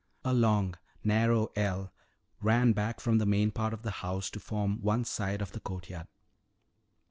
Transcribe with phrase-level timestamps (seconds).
[0.25, 0.73] A long,
[1.03, 1.93] narrow ell
[2.41, 5.59] ran back from the main part of the house to form one side of the
[5.59, 6.07] courtyard.